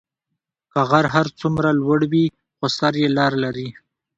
[0.71, 2.25] که غر هر څومره لوړی وي،
[2.57, 3.67] خو سر یې لار لري.